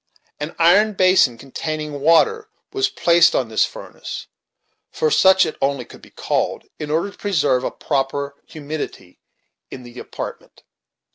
[0.39, 4.25] An iron basin, containing water, was placed on this furnace,
[4.89, 9.19] for such only it could be called, in order to preserve a proper humidity
[9.69, 10.63] in the apartment.